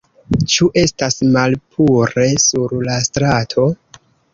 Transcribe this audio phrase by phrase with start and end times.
[0.53, 3.73] Ĉu estas malpure sur la strato?